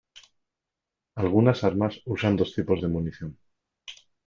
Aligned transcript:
Algunas 1.13 1.63
armas 1.63 2.01
usan 2.05 2.35
dos 2.35 2.55
tipos 2.55 2.81
de 2.81 2.87
munición. 2.87 3.37